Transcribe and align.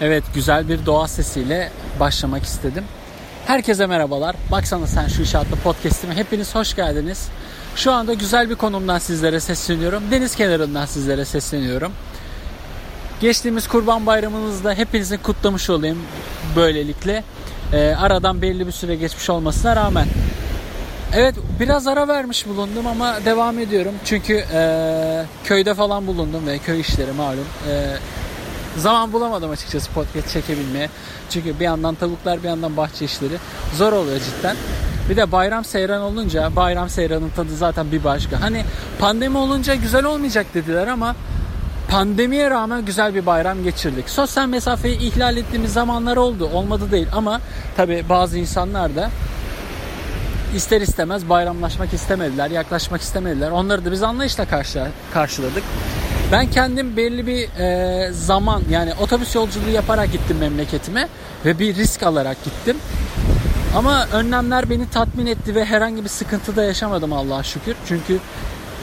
Evet 0.00 0.24
güzel 0.34 0.68
bir 0.68 0.86
doğa 0.86 1.08
sesiyle 1.08 1.70
başlamak 2.00 2.42
istedim. 2.42 2.84
Herkese 3.46 3.86
merhabalar. 3.86 4.36
Baksana 4.50 4.86
sen 4.86 5.08
şu 5.08 5.22
işe 5.22 5.38
adlı 5.38 5.56
podcast'ime 5.64 6.14
hepiniz 6.14 6.54
hoş 6.54 6.76
geldiniz. 6.76 7.28
Şu 7.76 7.92
anda 7.92 8.14
güzel 8.14 8.50
bir 8.50 8.54
konumdan 8.54 8.98
sizlere 8.98 9.40
sesleniyorum. 9.40 10.02
Deniz 10.10 10.36
kenarından 10.36 10.86
sizlere 10.86 11.24
sesleniyorum. 11.24 11.92
Geçtiğimiz 13.20 13.68
Kurban 13.68 14.06
Bayramınızda 14.06 14.74
hepinizin 14.74 15.18
kutlamış 15.18 15.70
olayım 15.70 15.98
böylelikle. 16.56 17.24
Ee, 17.72 17.94
aradan 17.98 18.42
belli 18.42 18.66
bir 18.66 18.72
süre 18.72 18.96
geçmiş 18.96 19.30
olmasına 19.30 19.76
rağmen. 19.76 20.06
Evet 21.14 21.34
biraz 21.60 21.86
ara 21.86 22.08
vermiş 22.08 22.46
bulundum 22.46 22.86
ama 22.86 23.24
devam 23.24 23.58
ediyorum. 23.58 23.94
Çünkü 24.04 24.44
e, 24.52 25.24
köyde 25.44 25.74
falan 25.74 26.06
bulundum 26.06 26.46
ve 26.46 26.58
köy 26.58 26.80
işleri 26.80 27.12
malum. 27.12 27.46
E, 27.70 27.96
zaman 28.78 29.12
bulamadım 29.12 29.50
açıkçası 29.50 29.90
podcast 29.90 30.32
çekebilmeye. 30.32 30.88
Çünkü 31.30 31.60
bir 31.60 31.64
yandan 31.64 31.94
tavuklar 31.94 32.42
bir 32.42 32.48
yandan 32.48 32.76
bahçe 32.76 33.04
işleri 33.04 33.34
zor 33.76 33.92
oluyor 33.92 34.18
cidden. 34.18 34.56
Bir 35.10 35.16
de 35.16 35.32
bayram 35.32 35.64
seyran 35.64 36.02
olunca 36.02 36.56
bayram 36.56 36.88
seyranın 36.88 37.30
tadı 37.30 37.56
zaten 37.56 37.92
bir 37.92 38.04
başka. 38.04 38.40
Hani 38.40 38.64
pandemi 39.00 39.38
olunca 39.38 39.74
güzel 39.74 40.04
olmayacak 40.04 40.46
dediler 40.54 40.86
ama 40.86 41.16
pandemiye 41.90 42.50
rağmen 42.50 42.84
güzel 42.84 43.14
bir 43.14 43.26
bayram 43.26 43.62
geçirdik. 43.64 44.10
Sosyal 44.10 44.46
mesafeyi 44.46 44.98
ihlal 44.98 45.36
ettiğimiz 45.36 45.72
zamanlar 45.72 46.16
oldu. 46.16 46.50
Olmadı 46.52 46.90
değil 46.90 47.08
ama 47.12 47.40
tabi 47.76 48.04
bazı 48.08 48.38
insanlar 48.38 48.96
da 48.96 49.10
ister 50.54 50.80
istemez 50.80 51.28
bayramlaşmak 51.28 51.92
istemediler, 51.92 52.50
yaklaşmak 52.50 53.00
istemediler. 53.00 53.50
Onları 53.50 53.84
da 53.84 53.92
biz 53.92 54.02
anlayışla 54.02 54.44
karşı, 54.44 54.86
karşıladık. 55.14 55.62
Ben 56.32 56.50
kendim 56.50 56.96
belli 56.96 57.26
bir 57.26 57.48
e, 57.58 58.12
zaman 58.12 58.62
yani 58.70 58.92
otobüs 59.00 59.34
yolculuğu 59.34 59.70
yaparak 59.70 60.12
gittim 60.12 60.38
memleketime 60.38 61.08
ve 61.44 61.58
bir 61.58 61.74
risk 61.74 62.02
alarak 62.02 62.44
gittim. 62.44 62.76
Ama 63.76 64.06
önlemler 64.12 64.70
beni 64.70 64.90
tatmin 64.90 65.26
etti 65.26 65.54
ve 65.54 65.64
herhangi 65.64 66.04
bir 66.04 66.08
sıkıntı 66.08 66.56
da 66.56 66.64
yaşamadım 66.64 67.12
Allah'a 67.12 67.42
şükür. 67.42 67.76
Çünkü 67.88 68.18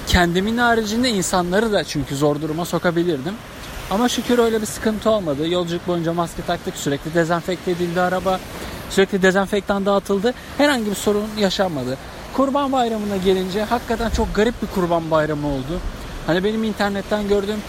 kendimin 0.07 0.57
haricinde 0.57 1.09
insanları 1.09 1.71
da 1.71 1.83
çünkü 1.83 2.15
zor 2.15 2.41
duruma 2.41 2.65
sokabilirdim. 2.65 3.33
Ama 3.91 4.09
şükür 4.09 4.39
öyle 4.39 4.61
bir 4.61 4.65
sıkıntı 4.65 5.09
olmadı. 5.09 5.47
Yolculuk 5.47 5.87
boyunca 5.87 6.13
maske 6.13 6.41
taktık, 6.41 6.75
sürekli 6.75 7.13
dezenfekte 7.13 7.71
edildi 7.71 8.01
araba. 8.01 8.39
Sürekli 8.89 9.21
dezenfektan 9.21 9.85
dağıtıldı. 9.85 10.33
Herhangi 10.57 10.89
bir 10.89 10.95
sorun 10.95 11.27
yaşanmadı. 11.39 11.97
Kurban 12.33 12.71
Bayramı'na 12.71 13.17
gelince 13.17 13.63
hakikaten 13.63 14.09
çok 14.09 14.35
garip 14.35 14.61
bir 14.61 14.67
kurban 14.67 15.11
bayramı 15.11 15.47
oldu. 15.47 15.79
Hani 16.27 16.43
benim 16.43 16.63
internetten 16.63 17.27
gördüm 17.27 17.59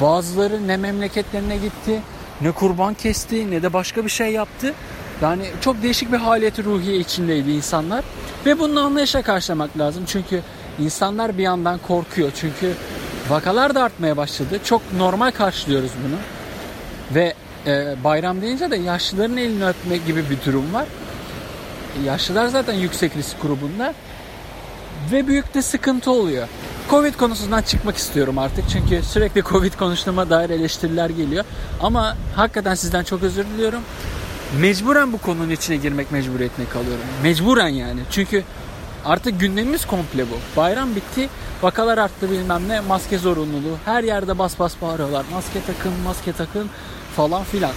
bazıları 0.00 0.68
ne 0.68 0.76
memleketlerine 0.76 1.56
gitti, 1.56 2.00
ne 2.40 2.52
kurban 2.52 2.94
kesti, 2.94 3.50
ne 3.50 3.62
de 3.62 3.72
başka 3.72 4.04
bir 4.04 4.10
şey 4.10 4.32
yaptı. 4.32 4.74
Yani 5.22 5.42
çok 5.60 5.82
değişik 5.82 6.12
bir 6.12 6.16
haliyeti 6.16 6.64
ruhiye 6.64 6.96
içindeydi 6.96 7.50
insanlar. 7.50 8.04
Ve 8.46 8.58
bunu 8.58 8.80
anlayışla 8.80 9.22
karşılamak 9.22 9.78
lazım. 9.78 10.04
Çünkü 10.06 10.40
insanlar 10.78 11.38
bir 11.38 11.42
yandan 11.42 11.78
korkuyor. 11.78 12.30
Çünkü 12.34 12.72
vakalar 13.28 13.74
da 13.74 13.82
artmaya 13.82 14.16
başladı. 14.16 14.58
Çok 14.64 14.82
normal 14.92 15.30
karşılıyoruz 15.30 15.90
bunu. 16.08 16.16
Ve 17.14 17.34
e, 17.66 18.04
bayram 18.04 18.42
deyince 18.42 18.70
de 18.70 18.76
yaşlıların 18.76 19.36
elini 19.36 19.66
öpme 19.66 19.96
gibi 19.96 20.24
bir 20.30 20.38
durum 20.46 20.74
var. 20.74 20.86
Yaşlılar 22.04 22.48
zaten 22.48 22.74
yüksek 22.74 23.16
risk 23.16 23.42
grubunda. 23.42 23.94
Ve 25.12 25.26
büyük 25.26 25.54
de 25.54 25.62
sıkıntı 25.62 26.10
oluyor. 26.10 26.48
Covid 26.90 27.14
konusundan 27.14 27.62
çıkmak 27.62 27.96
istiyorum 27.96 28.38
artık. 28.38 28.64
Çünkü 28.68 29.02
sürekli 29.02 29.42
Covid 29.42 29.74
konuştuğuma 29.74 30.30
dair 30.30 30.50
eleştiriler 30.50 31.10
geliyor. 31.10 31.44
Ama 31.82 32.16
hakikaten 32.36 32.74
sizden 32.74 33.04
çok 33.04 33.22
özür 33.22 33.44
diliyorum. 33.44 33.80
Mecburen 34.60 35.12
bu 35.12 35.18
konunun 35.18 35.50
içine 35.50 35.76
girmek 35.76 36.12
mecburiyetine 36.12 36.66
kalıyorum. 36.66 37.04
Mecburen 37.22 37.68
yani. 37.68 38.00
Çünkü 38.10 38.44
artık 39.04 39.40
gündemimiz 39.40 39.86
komple 39.86 40.22
bu. 40.30 40.56
Bayram 40.56 40.96
bitti. 40.96 41.28
Vakalar 41.62 41.98
arttı 41.98 42.30
bilmem 42.30 42.68
ne. 42.68 42.80
Maske 42.80 43.18
zorunluluğu. 43.18 43.76
Her 43.84 44.04
yerde 44.04 44.38
bas 44.38 44.58
bas 44.58 44.74
bağırıyorlar. 44.82 45.24
Maske 45.32 45.60
takın, 45.66 45.92
maske 46.04 46.32
takın 46.32 46.70
falan 47.16 47.44
filan. 47.44 47.72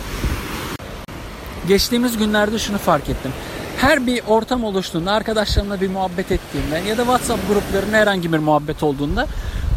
Geçtiğimiz 1.68 2.18
günlerde 2.18 2.60
şunu 2.60 2.78
fark 2.78 3.10
ettim. 3.10 3.31
Her 3.78 4.08
bir 4.08 4.22
ortam 4.28 4.64
oluştuğunda, 4.64 5.12
arkadaşlarımla 5.12 5.82
bir 5.82 5.90
muhabbet 5.90 6.32
ettiğimde 6.32 6.90
ya 6.90 6.98
da 6.98 7.02
WhatsApp 7.02 7.48
gruplarında 7.48 7.98
herhangi 7.98 8.34
bir 8.34 8.38
muhabbet 8.38 8.84
olduğunda 8.84 9.28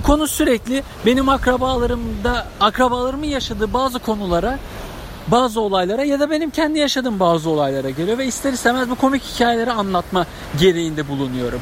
konu 0.06 0.26
sürekli 0.26 0.82
benim 1.06 1.28
akrabalarımda, 1.28 2.46
akrabalarımın 2.60 3.26
yaşadığı 3.26 3.72
bazı 3.72 3.98
konulara 3.98 4.58
bazı 5.28 5.60
olaylara 5.60 6.04
ya 6.04 6.20
da 6.20 6.30
benim 6.30 6.50
kendi 6.50 6.78
yaşadığım 6.78 7.20
bazı 7.20 7.50
olaylara 7.50 7.90
geliyor 7.90 8.18
ve 8.18 8.26
ister 8.26 8.52
istemez 8.52 8.90
bu 8.90 8.94
komik 8.94 9.22
hikayeleri 9.22 9.72
anlatma 9.72 10.26
gereğinde 10.60 11.08
bulunuyorum. 11.08 11.60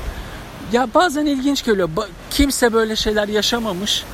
Ya 0.72 0.88
bazen 0.94 1.26
ilginç 1.26 1.64
geliyor. 1.64 1.88
Kimse 2.30 2.72
böyle 2.72 2.96
şeyler 2.96 3.28
yaşamamış 3.28 4.04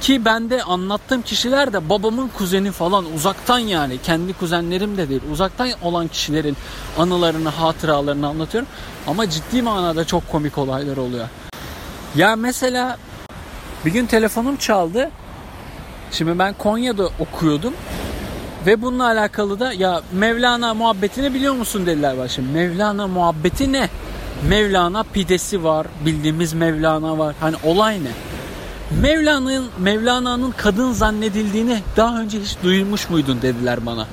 ki 0.00 0.24
ben 0.24 0.50
de 0.50 0.62
anlattığım 0.62 1.22
kişiler 1.22 1.72
de 1.72 1.88
babamın 1.88 2.28
kuzeni 2.28 2.72
falan 2.72 3.04
uzaktan 3.14 3.58
yani 3.58 3.98
kendi 4.02 4.32
kuzenlerim 4.32 4.96
de 4.96 5.08
değil 5.08 5.22
uzaktan 5.32 5.68
olan 5.82 6.08
kişilerin 6.08 6.56
anılarını 6.98 7.48
hatıralarını 7.48 8.26
anlatıyorum. 8.26 8.68
Ama 9.06 9.30
ciddi 9.30 9.62
manada 9.62 10.04
çok 10.04 10.32
komik 10.32 10.58
olaylar 10.58 10.96
oluyor. 10.96 11.28
Ya 12.16 12.36
mesela 12.36 12.98
bir 13.84 13.92
gün 13.92 14.06
telefonum 14.06 14.56
çaldı. 14.56 15.10
Şimdi 16.10 16.38
ben 16.38 16.54
Konya'da 16.54 17.08
okuyordum. 17.18 17.74
Ve 18.66 18.82
bununla 18.82 19.04
alakalı 19.04 19.60
da 19.60 19.72
ya 19.72 20.02
Mevlana 20.12 20.74
muhabbetini 20.74 21.34
biliyor 21.34 21.54
musun 21.54 21.86
dediler 21.86 22.14
bana. 22.18 22.46
Mevlana 22.52 23.06
muhabbeti 23.06 23.72
ne? 23.72 23.88
Mevlana 24.48 25.02
pidesi 25.02 25.64
var. 25.64 25.86
Bildiğimiz 26.06 26.52
Mevlana 26.52 27.18
var. 27.18 27.34
Hani 27.40 27.56
olay 27.64 28.04
ne? 28.04 28.10
Mevlana'nın 28.90 29.66
Mevlana'nın 29.78 30.50
kadın 30.50 30.92
zannedildiğini 30.92 31.82
daha 31.96 32.20
önce 32.20 32.40
hiç 32.40 32.56
duymuş 32.62 33.10
muydun 33.10 33.42
dediler 33.42 33.86
bana. 33.86 34.06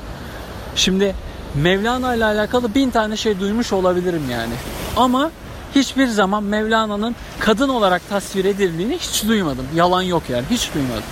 Şimdi 0.75 1.15
Mevlana 1.55 2.15
ile 2.15 2.25
alakalı 2.25 2.75
bin 2.75 2.89
tane 2.89 3.17
şey 3.17 3.39
duymuş 3.39 3.73
olabilirim 3.73 4.23
yani. 4.31 4.53
Ama 4.97 5.31
hiçbir 5.75 6.07
zaman 6.07 6.43
Mevlana'nın 6.43 7.15
kadın 7.39 7.69
olarak 7.69 8.09
tasvir 8.09 8.45
edildiğini 8.45 8.97
hiç 8.97 9.27
duymadım. 9.27 9.65
Yalan 9.75 10.01
yok 10.01 10.23
yani 10.29 10.45
hiç 10.49 10.73
duymadım. 10.75 11.03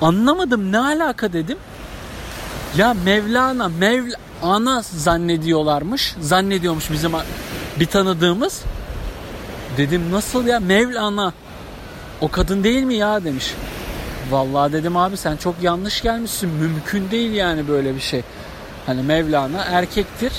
Anlamadım 0.00 0.72
ne 0.72 0.78
alaka 0.78 1.32
dedim. 1.32 1.58
Ya 2.76 2.94
Mevlana, 3.04 3.68
Mevlana 3.68 4.82
zannediyorlarmış. 4.82 6.14
Zannediyormuş 6.20 6.90
bizim 6.90 7.12
bir 7.80 7.86
tanıdığımız. 7.86 8.62
Dedim 9.76 10.12
nasıl 10.12 10.46
ya 10.46 10.60
Mevlana 10.60 11.32
o 12.20 12.28
kadın 12.28 12.64
değil 12.64 12.82
mi 12.82 12.94
ya 12.94 13.24
demiş. 13.24 13.54
Vallahi 14.30 14.72
dedim 14.72 14.96
abi 14.96 15.16
sen 15.16 15.36
çok 15.36 15.54
yanlış 15.62 16.02
gelmişsin. 16.02 16.50
Mümkün 16.50 17.10
değil 17.10 17.32
yani 17.32 17.68
böyle 17.68 17.94
bir 17.94 18.00
şey. 18.00 18.22
Hani 18.86 19.02
Mevlana 19.02 19.64
erkektir. 19.64 20.32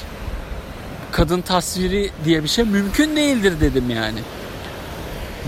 Kadın 1.11 1.41
tasviri 1.41 2.11
diye 2.25 2.43
bir 2.43 2.49
şey 2.49 2.65
mümkün 2.65 3.15
değildir 3.15 3.53
dedim 3.61 3.89
yani. 3.89 4.19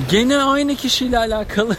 Gene 0.09 0.37
aynı 0.37 0.75
kişiyle 0.75 1.17
alakalı 1.17 1.75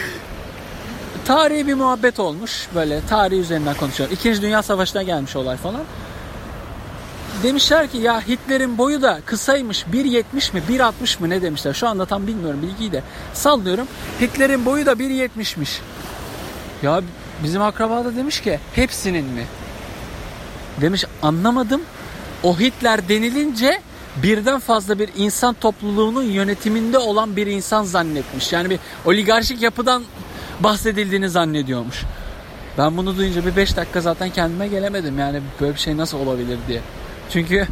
tarihi 1.24 1.66
bir 1.66 1.74
muhabbet 1.74 2.20
olmuş. 2.20 2.68
Böyle 2.74 3.00
tarih 3.08 3.38
üzerinden 3.38 3.74
konuşuyor. 3.74 4.10
İkinci 4.10 4.42
Dünya 4.42 4.62
Savaşı'na 4.62 5.02
gelmiş 5.02 5.36
olay 5.36 5.56
falan. 5.56 5.82
Demişler 7.42 7.90
ki 7.90 7.98
ya 7.98 8.28
Hitler'in 8.28 8.78
boyu 8.78 9.02
da 9.02 9.20
kısaymış 9.26 9.84
1.70 9.92 10.54
mi 10.54 10.62
1.60 10.70 11.20
mı 11.20 11.30
ne 11.30 11.42
demişler. 11.42 11.74
Şu 11.74 11.88
anda 11.88 12.06
tam 12.06 12.26
bilmiyorum 12.26 12.62
bilgiyi 12.62 12.92
de 12.92 13.02
sallıyorum. 13.34 13.86
Hitler'in 14.20 14.66
boyu 14.66 14.86
da 14.86 14.92
1.70'miş. 14.92 15.78
Ya 16.82 17.00
bizim 17.44 17.62
akraba 17.62 18.04
da 18.04 18.16
demiş 18.16 18.40
ki 18.40 18.58
hepsinin 18.74 19.24
mi? 19.24 19.46
Demiş 20.80 21.04
anlamadım. 21.22 21.82
O 22.42 22.58
Hitler 22.58 23.08
denilince 23.08 23.80
birden 24.16 24.60
fazla 24.60 24.98
bir 24.98 25.10
insan 25.16 25.54
topluluğunun 25.54 26.22
yönetiminde 26.22 26.98
olan 26.98 27.36
bir 27.36 27.46
insan 27.46 27.84
zannetmiş. 27.84 28.52
Yani 28.52 28.70
bir 28.70 28.78
oligarşik 29.04 29.62
yapıdan 29.62 30.04
bahsedildiğini 30.60 31.28
zannediyormuş. 31.28 32.02
Ben 32.78 32.96
bunu 32.96 33.16
duyunca 33.16 33.46
bir 33.46 33.56
5 33.56 33.76
dakika 33.76 34.00
zaten 34.00 34.30
kendime 34.30 34.68
gelemedim. 34.68 35.18
Yani 35.18 35.40
böyle 35.60 35.74
bir 35.74 35.78
şey 35.80 35.96
nasıl 35.96 36.18
olabilir 36.18 36.58
diye. 36.68 36.80
Çünkü 37.32 37.66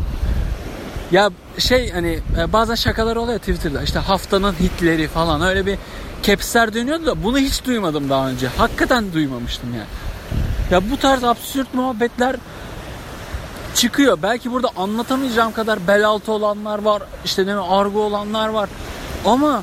ya 1.11 1.31
şey 1.59 1.91
hani 1.91 2.19
e, 2.39 2.53
bazen 2.53 2.75
şakalar 2.75 3.17
oluyor 3.17 3.39
Twitter'da 3.39 3.83
işte 3.83 3.99
haftanın 3.99 4.53
hitleri 4.53 5.09
falan 5.09 5.43
öyle 5.43 5.67
bir 5.67 5.79
capsler 6.23 6.75
dönüyordu 6.75 7.07
da 7.07 7.25
bunu 7.25 7.39
hiç 7.39 7.65
duymadım 7.65 8.11
daha 8.11 8.29
önce. 8.29 8.49
Hakikaten 8.49 9.13
duymamıştım 9.13 9.75
yani. 9.75 9.87
Ya 10.71 10.91
bu 10.91 10.97
tarz 10.97 11.25
absürt 11.25 11.75
muhabbetler 11.75 12.37
çıkıyor. 13.75 14.19
Belki 14.23 14.53
burada 14.53 14.69
anlatamayacağım 14.77 15.53
kadar 15.53 15.87
bel 15.89 16.05
altı 16.05 16.33
olanlar 16.33 16.79
var. 16.79 17.03
işte 17.25 17.47
ne 17.47 17.55
argo 17.55 18.01
olanlar 18.03 18.49
var. 18.49 18.69
Ama 19.25 19.63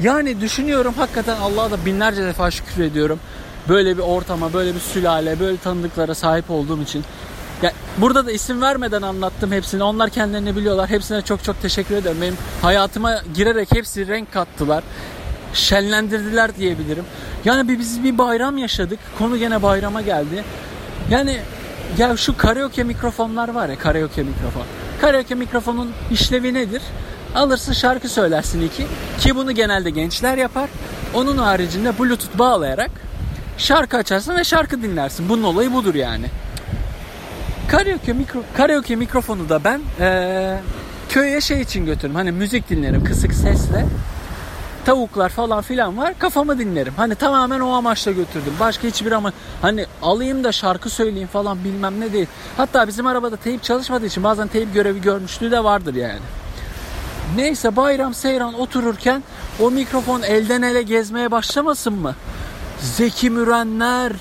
yani 0.00 0.40
düşünüyorum 0.40 0.94
hakikaten 0.96 1.36
Allah'a 1.36 1.70
da 1.70 1.84
binlerce 1.84 2.24
defa 2.24 2.50
şükür 2.50 2.82
ediyorum. 2.82 3.20
böyle 3.68 3.96
bir 3.96 4.02
ortama, 4.02 4.52
böyle 4.52 4.74
bir 4.74 4.80
sülale, 4.80 5.40
böyle 5.40 5.56
tanıdıklara 5.56 6.14
sahip 6.14 6.50
olduğum 6.50 6.82
için. 6.82 7.04
Ya 7.62 7.72
burada 7.98 8.26
da 8.26 8.32
isim 8.32 8.62
vermeden 8.62 9.02
anlattım 9.02 9.52
hepsini. 9.52 9.82
Onlar 9.82 10.10
kendilerini 10.10 10.56
biliyorlar. 10.56 10.90
Hepsine 10.90 11.22
çok 11.22 11.44
çok 11.44 11.62
teşekkür 11.62 11.96
ederim. 11.96 12.16
Benim 12.22 12.36
hayatıma 12.62 13.22
girerek 13.34 13.74
hepsi 13.74 14.08
renk 14.08 14.32
kattılar. 14.32 14.84
Şenlendirdiler 15.54 16.56
diyebilirim. 16.56 17.04
Yani 17.44 17.78
biz 17.78 18.04
bir 18.04 18.18
bayram 18.18 18.58
yaşadık. 18.58 18.98
Konu 19.18 19.36
gene 19.36 19.62
bayrama 19.62 20.02
geldi. 20.02 20.44
Yani 21.10 21.40
ya 21.98 22.16
şu 22.16 22.36
karaoke 22.36 22.84
mikrofonlar 22.84 23.48
var 23.48 23.68
ya 23.68 23.78
karaoke 23.78 24.22
mikrofon. 24.22 24.62
Karaoke 25.00 25.34
mikrofonun 25.34 25.92
işlevi 26.10 26.54
nedir? 26.54 26.82
Alırsın 27.34 27.72
şarkı 27.72 28.08
söylersin 28.08 28.66
iki. 28.66 28.86
Ki 29.20 29.36
bunu 29.36 29.52
genelde 29.52 29.90
gençler 29.90 30.38
yapar. 30.38 30.70
Onun 31.14 31.38
haricinde 31.38 31.98
bluetooth 31.98 32.38
bağlayarak 32.38 32.90
şarkı 33.58 33.96
açarsın 33.96 34.36
ve 34.36 34.44
şarkı 34.44 34.82
dinlersin. 34.82 35.28
Bunun 35.28 35.42
olayı 35.42 35.72
budur 35.72 35.94
yani. 35.94 36.26
Karaoke, 37.70 38.12
mikro, 38.12 38.42
karaoke 38.56 38.96
mikrofonu 38.96 39.48
da 39.48 39.64
ben 39.64 39.80
ee, 40.00 40.60
köye 41.08 41.40
şey 41.40 41.60
için 41.60 41.86
götürürüm. 41.86 42.14
Hani 42.14 42.32
müzik 42.32 42.70
dinlerim 42.70 43.04
kısık 43.04 43.34
sesle. 43.34 43.86
Tavuklar 44.84 45.28
falan 45.28 45.62
filan 45.62 45.96
var. 45.98 46.14
Kafamı 46.18 46.58
dinlerim. 46.58 46.92
Hani 46.96 47.14
tamamen 47.14 47.60
o 47.60 47.72
amaçla 47.72 48.12
götürdüm. 48.12 48.52
Başka 48.60 48.88
hiçbir 48.88 49.12
ama 49.12 49.32
hani 49.62 49.86
alayım 50.02 50.44
da 50.44 50.52
şarkı 50.52 50.90
söyleyeyim 50.90 51.28
falan 51.28 51.64
bilmem 51.64 52.00
ne 52.00 52.12
değil. 52.12 52.26
Hatta 52.56 52.88
bizim 52.88 53.06
arabada 53.06 53.36
teyip 53.36 53.62
çalışmadığı 53.62 54.06
için 54.06 54.24
bazen 54.24 54.48
teyip 54.48 54.74
görevi 54.74 55.00
görmüşlüğü 55.00 55.50
de 55.50 55.64
vardır 55.64 55.94
yani. 55.94 56.20
Neyse 57.36 57.76
bayram 57.76 58.14
seyran 58.14 58.60
otururken 58.60 59.22
o 59.60 59.70
mikrofon 59.70 60.22
elden 60.22 60.62
ele 60.62 60.82
gezmeye 60.82 61.30
başlamasın 61.30 61.92
mı? 61.92 62.14
Zeki 62.80 63.30
Mürenler, 63.30 64.12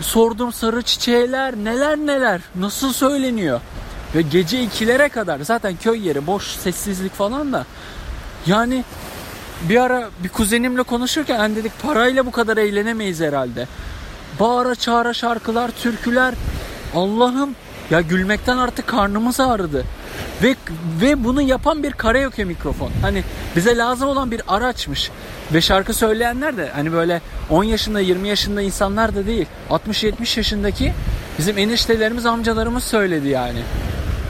sordum 0.00 0.52
sarı 0.52 0.82
çiçeğler 0.82 1.56
neler 1.56 1.96
neler 1.98 2.40
nasıl 2.54 2.92
söyleniyor. 2.92 3.60
Ve 4.14 4.22
gece 4.22 4.62
ikilere 4.62 5.08
kadar 5.08 5.40
zaten 5.40 5.76
köy 5.76 6.06
yeri 6.06 6.26
boş 6.26 6.46
sessizlik 6.46 7.14
falan 7.14 7.52
da. 7.52 7.66
Yani 8.46 8.84
bir 9.68 9.76
ara 9.82 10.08
bir 10.24 10.28
kuzenimle 10.28 10.82
konuşurken 10.82 11.38
hani 11.38 11.56
dedik 11.56 11.82
parayla 11.82 12.26
bu 12.26 12.30
kadar 12.30 12.56
eğlenemeyiz 12.56 13.20
herhalde. 13.20 13.68
Bağıra 14.40 14.74
çağıra 14.74 15.14
şarkılar, 15.14 15.70
türküler. 15.70 16.34
Allah'ım 16.94 17.54
ya 17.90 18.00
gülmekten 18.00 18.56
artık 18.56 18.86
karnımız 18.86 19.40
ağrıdı. 19.40 19.84
Ve 20.42 20.54
ve 21.00 21.24
bunu 21.24 21.42
yapan 21.42 21.82
bir 21.82 21.92
karaoke 21.92 22.44
mikrofon. 22.44 22.90
Hani 23.02 23.22
bize 23.56 23.76
lazım 23.76 24.08
olan 24.08 24.30
bir 24.30 24.42
araçmış. 24.48 25.10
Ve 25.52 25.60
şarkı 25.60 25.94
söyleyenler 25.94 26.56
de 26.56 26.70
hani 26.74 26.92
böyle 26.92 27.20
10 27.50 27.64
yaşında 27.64 28.00
20 28.00 28.28
yaşında 28.28 28.62
insanlar 28.62 29.14
da 29.14 29.26
değil. 29.26 29.46
60-70 29.70 30.38
yaşındaki 30.38 30.92
bizim 31.38 31.58
eniştelerimiz 31.58 32.26
amcalarımız 32.26 32.84
söyledi 32.84 33.28
yani. 33.28 33.58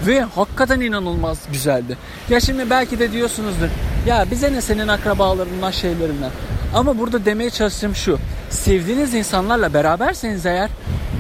Ve 0.07 0.21
hakikaten 0.21 0.81
inanılmaz 0.81 1.39
güzeldi. 1.53 1.99
Ya 2.29 2.41
şimdi 2.41 2.71
belki 2.71 2.99
de 2.99 3.13
diyorsunuzdur. 3.13 3.69
Ya 4.07 4.27
bize 4.31 4.53
ne 4.53 4.61
senin 4.61 4.89
akrabalarından 4.89 5.71
şeylerinden. 5.71 6.31
Ama 6.75 6.99
burada 6.99 7.25
demeye 7.25 7.51
çalıştığım 7.51 7.95
şu. 7.95 8.19
Sevdiğiniz 8.51 9.15
insanlarla 9.15 9.75
beraberseniz 9.75 10.47
eğer 10.47 10.71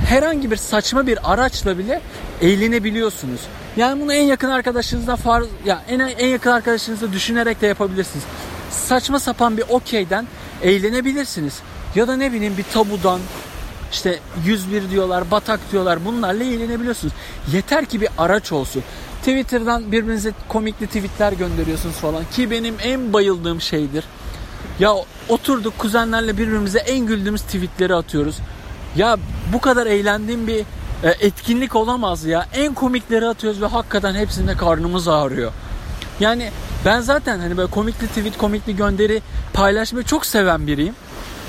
herhangi 0.08 0.50
bir 0.50 0.56
saçma 0.56 1.06
bir 1.06 1.32
araçla 1.32 1.78
bile 1.78 2.00
eğlenebiliyorsunuz. 2.42 3.40
Yani 3.76 4.02
bunu 4.02 4.14
en 4.14 4.22
yakın 4.22 4.50
arkadaşınızla 4.50 5.16
far 5.16 5.42
ya 5.64 5.82
en 5.88 5.98
en 5.98 6.28
yakın 6.28 6.50
arkadaşınızla 6.50 7.12
düşünerek 7.12 7.60
de 7.60 7.66
yapabilirsiniz. 7.66 8.24
Saçma 8.70 9.18
sapan 9.18 9.56
bir 9.56 9.64
okeyden 9.68 10.26
eğlenebilirsiniz. 10.62 11.60
Ya 11.94 12.08
da 12.08 12.16
ne 12.16 12.32
bileyim 12.32 12.56
bir 12.58 12.64
tabudan 12.64 13.20
işte 13.92 14.18
101 14.44 14.90
diyorlar, 14.90 15.30
batak 15.30 15.60
diyorlar. 15.72 16.04
Bunlarla 16.04 16.44
eğlenebiliyorsunuz. 16.44 17.14
Yeter 17.52 17.84
ki 17.84 18.00
bir 18.00 18.08
araç 18.18 18.52
olsun. 18.52 18.82
Twitter'dan 19.18 19.92
birbirinize 19.92 20.32
komikli 20.48 20.86
tweetler 20.86 21.32
gönderiyorsunuz 21.32 21.94
falan 21.94 22.24
ki 22.32 22.50
benim 22.50 22.74
en 22.82 23.12
bayıldığım 23.12 23.60
şeydir. 23.60 24.04
Ya 24.78 24.94
oturduk 25.28 25.78
kuzenlerle 25.78 26.38
birbirimize 26.38 26.78
en 26.78 27.06
güldüğümüz 27.06 27.42
tweetleri 27.42 27.94
atıyoruz. 27.94 28.36
Ya 28.96 29.16
bu 29.52 29.60
kadar 29.60 29.86
eğlendiğim 29.86 30.46
bir 30.46 30.64
etkinlik 31.10 31.76
olamaz 31.76 32.24
ya. 32.24 32.46
En 32.54 32.74
komikleri 32.74 33.26
atıyoruz 33.26 33.62
ve 33.62 33.66
hakikaten 33.66 34.14
hepsinde 34.14 34.56
karnımız 34.56 35.08
ağrıyor. 35.08 35.52
Yani 36.20 36.50
ben 36.84 37.00
zaten 37.00 37.38
hani 37.38 37.56
böyle 37.56 37.70
komikli 37.70 38.06
tweet, 38.06 38.38
komikli 38.38 38.76
gönderi 38.76 39.22
paylaşmayı 39.52 40.04
çok 40.04 40.26
seven 40.26 40.66
biriyim. 40.66 40.94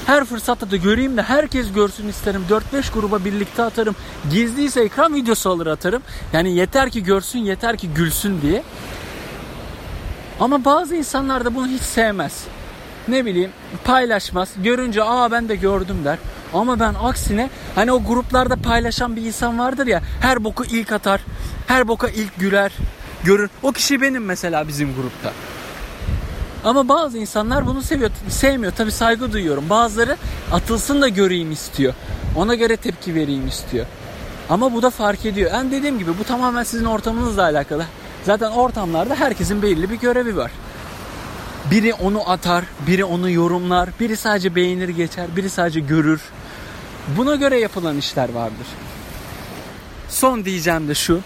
Her 0.06 0.26
fırsatta 0.26 0.72
da 0.72 0.76
göreyim 0.76 1.18
de 1.18 1.22
herkes 1.22 1.74
görsün 1.74 2.08
isterim. 2.08 2.46
4-5 2.74 2.94
gruba 2.94 3.26
birlikte 3.26 3.64
atarım. 3.64 3.96
Gizliyse 4.32 4.82
ekran 4.82 5.16
videosu 5.16 5.50
alır 5.50 5.68
atarım. 5.68 6.02
Yani 6.34 6.56
yeter 6.56 6.90
ki 6.90 7.04
görsün, 7.04 7.40
yeter 7.40 7.78
ki 7.78 7.90
gülsün 7.96 8.42
diye. 8.42 8.64
Ama 10.40 10.66
bazı 10.66 10.96
insanlar 10.96 11.46
da 11.46 11.56
bunu 11.56 11.68
hiç 11.68 11.82
sevmez. 11.82 12.44
Ne 13.08 13.26
bileyim 13.26 13.52
paylaşmaz. 13.84 14.50
Görünce 14.64 15.04
aa 15.04 15.32
ben 15.32 15.50
de 15.50 15.56
gördüm 15.56 15.98
der. 16.06 16.18
Ama 16.56 16.80
ben 16.80 16.94
aksine 17.04 17.50
hani 17.76 17.92
o 17.92 18.04
gruplarda 18.04 18.56
paylaşan 18.56 19.16
bir 19.16 19.22
insan 19.22 19.60
vardır 19.60 19.88
ya 19.88 20.02
her 20.22 20.44
boku 20.44 20.66
ilk 20.66 20.92
atar. 20.92 21.22
Her 21.68 21.88
boka 21.88 22.08
ilk 22.08 22.40
güler. 22.40 22.72
Görün. 23.24 23.50
O 23.64 23.72
kişi 23.72 24.02
benim 24.02 24.26
mesela 24.26 24.68
bizim 24.68 24.96
grupta. 24.96 25.32
Ama 26.64 26.90
bazı 26.90 27.18
insanlar 27.18 27.68
bunu 27.68 27.82
seviyor, 27.82 28.12
sevmiyor. 28.30 28.74
Tabi 28.74 28.92
saygı 28.92 29.34
duyuyorum. 29.34 29.70
Bazıları 29.70 30.18
atılsın 30.52 31.02
da 31.02 31.08
göreyim 31.08 31.52
istiyor. 31.52 31.94
Ona 32.36 32.56
göre 32.56 32.78
tepki 32.78 33.16
vereyim 33.16 33.48
istiyor. 33.48 33.86
Ama 34.50 34.74
bu 34.74 34.82
da 34.82 34.90
fark 34.90 35.26
ediyor. 35.26 35.52
Yani 35.52 35.72
dediğim 35.72 36.00
gibi 36.00 36.12
bu 36.20 36.24
tamamen 36.24 36.64
sizin 36.64 36.86
ortamınızla 36.86 37.44
alakalı. 37.44 37.86
Zaten 38.24 38.52
ortamlarda 38.52 39.16
herkesin 39.16 39.62
belirli 39.62 39.90
bir 39.90 40.00
görevi 40.00 40.38
var. 40.38 40.52
Biri 41.72 41.94
onu 41.94 42.30
atar, 42.30 42.66
biri 42.88 43.06
onu 43.06 43.30
yorumlar, 43.30 43.90
biri 44.00 44.18
sadece 44.18 44.56
beğenir 44.56 44.90
geçer, 44.90 45.26
biri 45.36 45.50
sadece 45.50 45.80
görür. 45.80 46.22
Buna 47.08 47.36
göre 47.36 47.60
yapılan 47.60 47.98
işler 47.98 48.30
vardır. 48.30 48.68
Son 50.10 50.46
diyeceğim 50.46 50.88
de 50.88 50.96
şu. 50.96 51.20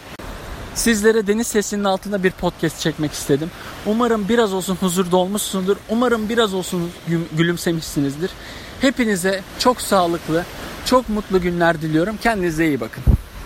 Sizlere 0.75 1.27
deniz 1.27 1.47
sesinin 1.47 1.83
altında 1.83 2.23
bir 2.23 2.31
podcast 2.31 2.79
çekmek 2.79 3.13
istedim. 3.13 3.51
Umarım 3.85 4.29
biraz 4.29 4.53
olsun 4.53 4.75
huzur 4.75 5.11
dolmuşsundur. 5.11 5.77
Umarım 5.89 6.29
biraz 6.29 6.53
olsun 6.53 6.91
gülümsemişsinizdir. 7.37 8.31
Hepinize 8.81 9.41
çok 9.59 9.81
sağlıklı, 9.81 10.45
çok 10.85 11.09
mutlu 11.09 11.41
günler 11.41 11.81
diliyorum. 11.81 12.17
Kendinize 12.21 12.67
iyi 12.67 12.79
bakın. 12.79 13.03